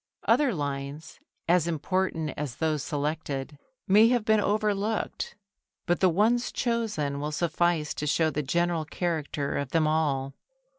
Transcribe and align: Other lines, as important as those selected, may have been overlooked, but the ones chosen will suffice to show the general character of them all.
Other 0.23 0.51
lines, 0.51 1.19
as 1.47 1.67
important 1.67 2.31
as 2.35 2.55
those 2.55 2.81
selected, 2.81 3.59
may 3.87 4.07
have 4.07 4.25
been 4.25 4.39
overlooked, 4.39 5.35
but 5.85 5.99
the 5.99 6.09
ones 6.09 6.51
chosen 6.51 7.19
will 7.19 7.31
suffice 7.31 7.93
to 7.93 8.07
show 8.07 8.31
the 8.31 8.41
general 8.41 8.83
character 8.85 9.55
of 9.59 9.69
them 9.69 9.85
all. 9.85 10.33